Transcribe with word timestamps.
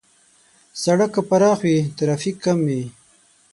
سړک 0.83 1.09
که 1.15 1.21
پراخ 1.29 1.59
وي، 1.65 1.77
ترافیک 1.97 2.35
کم 2.45 2.57
وي. 2.67 2.83